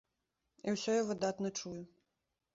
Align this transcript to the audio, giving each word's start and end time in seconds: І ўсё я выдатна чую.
І 0.65 0.73
ўсё 0.75 0.95
я 0.95 1.03
выдатна 1.11 1.53
чую. 1.61 1.77